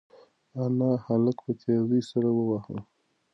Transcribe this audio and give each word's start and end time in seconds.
انا 0.63 0.91
هلک 1.05 1.37
په 1.45 1.51
تېزۍ 1.61 2.01
سره 2.11 2.29
وواهه. 2.37 2.77